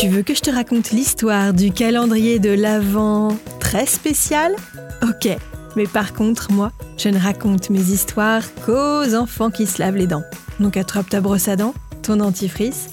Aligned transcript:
Tu 0.00 0.08
veux 0.08 0.22
que 0.22 0.32
je 0.32 0.40
te 0.40 0.50
raconte 0.50 0.92
l'histoire 0.92 1.52
du 1.52 1.72
calendrier 1.72 2.38
de 2.38 2.50
l'Avent 2.50 3.36
très 3.58 3.84
spécial? 3.84 4.54
Ok, 5.02 5.28
mais 5.74 5.86
par 5.86 6.12
contre, 6.12 6.52
moi, 6.52 6.70
je 6.96 7.08
ne 7.08 7.18
raconte 7.18 7.68
mes 7.70 7.80
histoires 7.80 8.42
qu'aux 8.64 9.14
enfants 9.16 9.50
qui 9.50 9.66
se 9.66 9.80
lavent 9.80 9.96
les 9.96 10.06
dents. 10.06 10.22
Donc 10.60 10.76
attrape 10.76 11.08
ta 11.08 11.20
brosse 11.20 11.48
à 11.48 11.56
dents, 11.56 11.74
ton 12.02 12.16
dentifrice, 12.16 12.90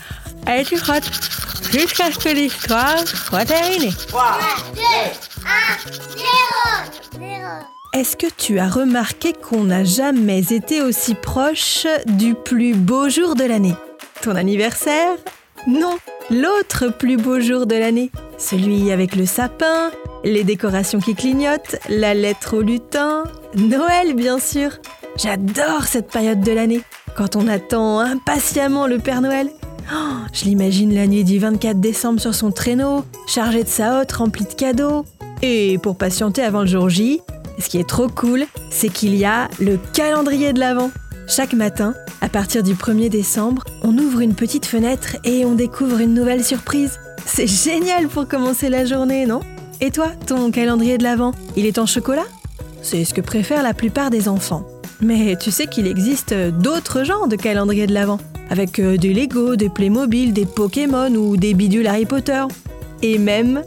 et 0.47 0.63
tu 0.63 0.77
frottes 0.77 1.09
jusqu'à 1.71 2.11
ce 2.11 2.17
que 2.17 2.29
l'histoire 2.29 3.07
soit 3.07 3.45
terminée. 3.45 3.93
3, 4.07 4.39
2, 4.75 4.81
1, 4.81 5.85
0, 6.17 6.25
0. 7.13 7.45
Est-ce 7.95 8.17
que 8.17 8.27
tu 8.27 8.59
as 8.59 8.67
remarqué 8.67 9.31
qu'on 9.31 9.63
n'a 9.63 9.85
jamais 9.85 10.51
été 10.51 10.81
aussi 10.81 11.15
proche 11.15 11.87
du 12.05 12.35
plus 12.35 12.73
beau 12.73 13.07
jour 13.07 13.35
de 13.35 13.45
l'année? 13.45 13.73
Ton 14.21 14.35
anniversaire? 14.35 15.15
Non, 15.65 15.95
l'autre 16.29 16.89
plus 16.89 17.15
beau 17.15 17.39
jour 17.39 17.65
de 17.65 17.75
l'année. 17.75 18.11
Celui 18.37 18.91
avec 18.91 19.15
le 19.15 19.25
sapin, 19.25 19.91
les 20.25 20.43
décorations 20.43 20.99
qui 20.99 21.15
clignotent, 21.15 21.77
la 21.87 22.13
lettre 22.13 22.57
au 22.57 22.61
lutin, 22.61 23.23
Noël 23.55 24.13
bien 24.13 24.39
sûr. 24.39 24.71
J'adore 25.15 25.85
cette 25.85 26.11
période 26.11 26.41
de 26.41 26.51
l'année, 26.51 26.81
quand 27.15 27.37
on 27.37 27.47
attend 27.47 28.01
impatiemment 28.01 28.87
le 28.87 28.99
Père 28.99 29.21
Noël. 29.21 29.49
Oh, 29.89 30.15
je 30.33 30.43
l'imagine 30.43 30.93
la 30.93 31.07
nuit 31.07 31.23
du 31.23 31.39
24 31.39 31.79
décembre 31.79 32.19
sur 32.19 32.35
son 32.35 32.51
traîneau, 32.51 33.05
chargé 33.25 33.63
de 33.63 33.69
sa 33.69 34.01
hotte 34.01 34.11
remplie 34.11 34.43
de 34.43 34.53
cadeaux. 34.53 35.05
Et 35.41 35.77
pour 35.77 35.97
patienter 35.97 36.41
avant 36.41 36.61
le 36.61 36.67
jour 36.67 36.89
J, 36.89 37.21
ce 37.59 37.69
qui 37.69 37.79
est 37.79 37.87
trop 37.87 38.07
cool, 38.07 38.45
c'est 38.69 38.89
qu'il 38.89 39.15
y 39.15 39.25
a 39.25 39.47
le 39.59 39.77
calendrier 39.93 40.53
de 40.53 40.59
l'Avent. 40.59 40.91
Chaque 41.27 41.53
matin, 41.53 41.95
à 42.21 42.29
partir 42.29 42.61
du 42.61 42.75
1er 42.75 43.09
décembre, 43.09 43.63
on 43.81 43.97
ouvre 43.97 44.19
une 44.19 44.35
petite 44.35 44.65
fenêtre 44.65 45.17
et 45.23 45.45
on 45.45 45.55
découvre 45.55 45.99
une 45.99 46.13
nouvelle 46.13 46.43
surprise. 46.43 46.99
C'est 47.25 47.47
génial 47.47 48.07
pour 48.07 48.27
commencer 48.27 48.69
la 48.69 48.85
journée, 48.85 49.25
non? 49.25 49.39
Et 49.81 49.91
toi, 49.91 50.09
ton 50.27 50.51
calendrier 50.51 50.97
de 50.97 51.03
l'Avent, 51.03 51.33
il 51.55 51.65
est 51.65 51.79
en 51.79 51.85
chocolat? 51.85 52.25
C'est 52.81 53.03
ce 53.03 53.13
que 53.13 53.21
préfèrent 53.21 53.63
la 53.63 53.73
plupart 53.73 54.09
des 54.09 54.27
enfants. 54.29 54.67
Mais 55.01 55.35
tu 55.35 55.51
sais 55.51 55.67
qu'il 55.67 55.87
existe 55.87 56.33
d'autres 56.33 57.03
genres 57.03 57.27
de 57.27 57.35
calendrier 57.35 57.87
de 57.87 57.93
l'Avent, 57.93 58.19
avec 58.49 58.79
euh, 58.79 58.97
des 58.97 59.13
Lego, 59.13 59.55
des 59.55 59.69
Playmobil, 59.69 60.31
des 60.33 60.45
Pokémon 60.45 61.13
ou 61.15 61.35
des 61.35 61.53
bidules 61.53 61.87
Harry 61.87 62.05
Potter. 62.05 62.43
Et 63.01 63.17
même 63.17 63.63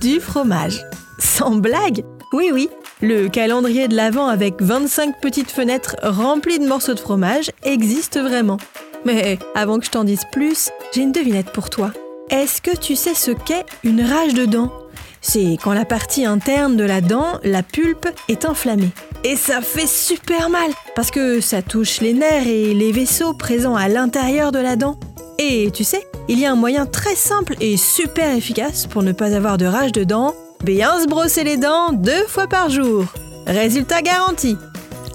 du 0.00 0.18
fromage. 0.18 0.84
Sans 1.18 1.54
blague? 1.54 2.04
Oui, 2.32 2.50
oui, 2.52 2.68
le 3.02 3.28
calendrier 3.28 3.88
de 3.88 3.96
l'Avent 3.96 4.28
avec 4.28 4.62
25 4.62 5.20
petites 5.20 5.50
fenêtres 5.50 5.96
remplies 6.02 6.60
de 6.60 6.66
morceaux 6.66 6.94
de 6.94 7.00
fromage 7.00 7.50
existe 7.64 8.18
vraiment. 8.18 8.56
Mais 9.04 9.38
avant 9.56 9.80
que 9.80 9.84
je 9.84 9.90
t'en 9.90 10.04
dise 10.04 10.22
plus, 10.30 10.70
j'ai 10.94 11.02
une 11.02 11.12
devinette 11.12 11.50
pour 11.50 11.68
toi. 11.68 11.92
Est-ce 12.30 12.62
que 12.62 12.74
tu 12.76 12.94
sais 12.94 13.14
ce 13.14 13.32
qu'est 13.32 13.66
une 13.82 14.02
rage 14.02 14.34
de 14.34 14.46
dents? 14.46 14.72
C'est 15.20 15.56
quand 15.62 15.72
la 15.72 15.84
partie 15.84 16.24
interne 16.24 16.76
de 16.76 16.84
la 16.84 17.00
dent, 17.00 17.38
la 17.42 17.62
pulpe, 17.62 18.08
est 18.28 18.44
inflammée. 18.44 18.90
Et 19.24 19.36
ça 19.36 19.60
fait 19.60 19.88
super 19.88 20.48
mal 20.48 20.70
parce 20.94 21.10
que 21.10 21.40
ça 21.40 21.60
touche 21.62 22.00
les 22.00 22.12
nerfs 22.12 22.46
et 22.46 22.72
les 22.72 22.92
vaisseaux 22.92 23.34
présents 23.34 23.76
à 23.76 23.88
l'intérieur 23.88 24.52
de 24.52 24.58
la 24.58 24.76
dent. 24.76 24.98
Et 25.38 25.70
tu 25.72 25.82
sais, 25.84 26.06
il 26.28 26.38
y 26.38 26.46
a 26.46 26.52
un 26.52 26.56
moyen 26.56 26.86
très 26.86 27.16
simple 27.16 27.56
et 27.60 27.76
super 27.76 28.34
efficace 28.34 28.86
pour 28.86 29.02
ne 29.02 29.12
pas 29.12 29.34
avoir 29.34 29.58
de 29.58 29.66
rage 29.66 29.92
de 29.92 30.04
dents. 30.04 30.34
Bien 30.62 31.00
se 31.00 31.08
brosser 31.08 31.42
les 31.42 31.56
dents 31.56 31.92
deux 31.92 32.24
fois 32.28 32.46
par 32.46 32.70
jour. 32.70 33.04
Résultat 33.48 34.00
garanti. 34.00 34.56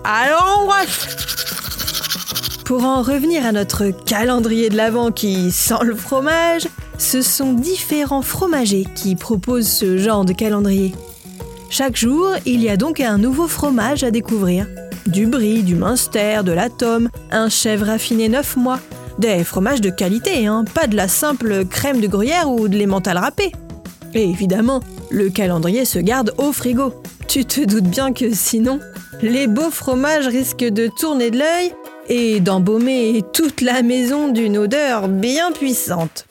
Alors 0.03 0.59
on 0.59 0.65
brosse 0.65 1.07
Pour 2.65 2.83
en 2.83 3.01
revenir 3.01 3.45
à 3.45 3.53
notre 3.53 3.91
calendrier 3.91 4.69
de 4.69 4.75
l'Avent 4.75 5.09
qui 5.11 5.51
sent 5.53 5.83
le 5.83 5.95
fromage, 5.95 6.67
ce 6.97 7.21
sont 7.21 7.53
différents 7.53 8.21
fromagers 8.21 8.85
qui 8.93 9.15
proposent 9.15 9.69
ce 9.69 9.97
genre 9.97 10.25
de 10.25 10.33
calendrier. 10.33 10.93
Chaque 11.69 11.95
jour, 11.95 12.31
il 12.45 12.61
y 12.61 12.69
a 12.69 12.75
donc 12.75 12.99
un 12.99 13.17
nouveau 13.17 13.47
fromage 13.47 14.03
à 14.03 14.11
découvrir. 14.11 14.67
Du 15.05 15.27
brie, 15.27 15.63
du 15.63 15.75
minster, 15.75 16.43
de 16.43 16.51
la 16.51 16.69
tome, 16.69 17.07
un 17.31 17.47
chèvre 17.47 17.85
raffiné 17.85 18.27
9 18.27 18.57
mois. 18.57 18.79
Des 19.17 19.45
fromages 19.45 19.81
de 19.81 19.91
qualité, 19.91 20.45
hein, 20.45 20.65
pas 20.73 20.87
de 20.87 20.97
la 20.97 21.07
simple 21.07 21.63
crème 21.65 22.01
de 22.01 22.07
gruyère 22.07 22.51
ou 22.51 22.67
de 22.67 22.77
l'emmental 22.77 23.17
râpé. 23.17 23.53
Et 24.13 24.29
évidemment, 24.29 24.81
le 25.09 25.29
calendrier 25.29 25.85
se 25.85 25.99
garde 25.99 26.33
au 26.37 26.51
frigo. 26.51 26.93
Tu 27.27 27.45
te 27.45 27.61
doutes 27.61 27.87
bien 27.87 28.13
que 28.13 28.33
sinon, 28.33 28.79
les 29.21 29.47
beaux 29.47 29.71
fromages 29.71 30.27
risquent 30.27 30.69
de 30.69 30.87
tourner 30.87 31.31
de 31.31 31.39
l'œil 31.39 31.73
et 32.09 32.39
d'embaumer 32.39 33.23
toute 33.33 33.61
la 33.61 33.81
maison 33.81 34.29
d'une 34.29 34.57
odeur 34.57 35.07
bien 35.07 35.51
puissante. 35.51 36.25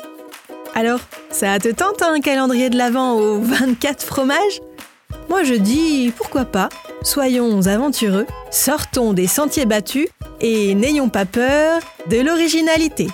Alors, 0.74 1.00
ça 1.30 1.58
te 1.58 1.68
tente 1.68 2.02
un 2.02 2.20
calendrier 2.20 2.70
de 2.70 2.76
l'Avent 2.76 3.14
aux 3.14 3.40
24 3.40 4.02
fromages? 4.02 4.60
Moi 5.28 5.42
je 5.42 5.54
dis 5.54 6.12
pourquoi 6.16 6.44
pas, 6.44 6.68
soyons 7.02 7.66
aventureux, 7.66 8.26
sortons 8.50 9.12
des 9.12 9.26
sentiers 9.26 9.66
battus 9.66 10.08
et 10.40 10.74
n'ayons 10.74 11.08
pas 11.08 11.24
peur 11.24 11.80
de 12.08 12.20
l'originalité. 12.20 13.08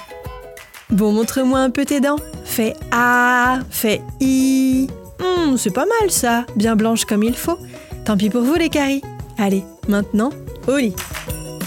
Bon, 0.92 1.10
montre-moi 1.10 1.58
un 1.58 1.70
peu 1.70 1.86
tes 1.86 2.00
dents. 2.00 2.18
Fais 2.44 2.74
A, 2.90 3.60
fais 3.70 4.02
I. 4.20 4.88
Hmm, 5.18 5.56
c'est 5.56 5.72
pas 5.72 5.86
mal 5.86 6.10
ça, 6.10 6.44
bien 6.54 6.76
blanche 6.76 7.06
comme 7.06 7.22
il 7.22 7.34
faut. 7.34 7.58
Tant 8.04 8.18
pis 8.18 8.28
pour 8.28 8.42
vous 8.42 8.54
les 8.54 8.68
caries. 8.68 9.00
Allez, 9.38 9.64
maintenant, 9.88 10.30
au 10.68 10.76
lit. 10.76 10.94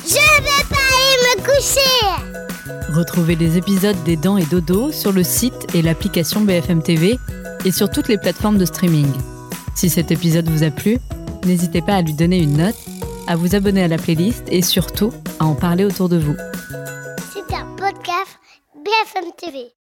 Je 0.06 0.13
vais 0.13 0.66
pas 0.69 0.75
aller 0.78 1.40
me 1.40 1.44
coucher. 1.44 2.94
Retrouvez 2.94 3.36
les 3.36 3.58
épisodes 3.58 3.97
des 4.06 4.16
Dents 4.16 4.38
et 4.38 4.46
Dodo 4.46 4.91
sur 4.91 5.12
le 5.12 5.24
site 5.24 5.74
et 5.74 5.81
l'application 5.81 6.42
BFM 6.42 6.84
TV 6.84 7.18
et 7.66 7.72
sur 7.72 7.90
toutes 7.90 8.07
les 8.07 8.19
plateformes 8.19 8.59
de 8.59 8.66
streaming. 8.66 9.12
Si 9.74 9.90
cet 9.90 10.12
épisode 10.12 10.47
vous 10.47 10.63
a 10.63 10.69
plu, 10.69 11.00
n'hésitez 11.47 11.81
pas 11.81 11.96
à 11.96 12.02
lui 12.03 12.13
donner 12.13 12.38
une 12.38 12.57
note, 12.57 12.78
à 13.28 13.36
vous 13.36 13.56
abonner 13.56 13.81
à 13.81 13.88
la 13.88 13.97
playlist 13.97 14.44
et 14.50 14.62
surtout 14.62 15.12
à 15.40 15.46
en 15.46 15.56
parler 15.56 15.84
autour 15.84 16.09
de 16.09 16.18
vous. 16.18 16.36
C'est 19.06 19.20
un 19.20 19.24
podcast 19.24 19.36
BFM 19.36 19.52
TV. 19.52 19.84